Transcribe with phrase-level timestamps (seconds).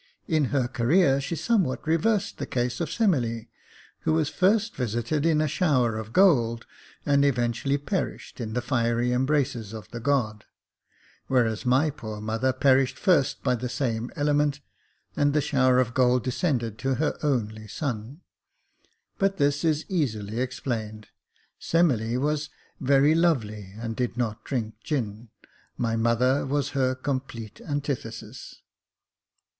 [0.27, 3.45] In her career she somewhat reversed the case of Semele,
[3.99, 6.65] who was first visited in a shower of gold,
[7.05, 10.45] and eventually perished in the fiery embraces of the god:
[11.27, 14.59] whereas my poor mother perished first by the same element,
[15.15, 18.21] and the shower of gold descended to her only son.
[19.19, 21.09] But this is easily explained.
[21.59, 22.49] Semele was
[22.79, 25.29] very lovely and did not drink gin—
[25.87, 28.63] my mother was her complete antithesis.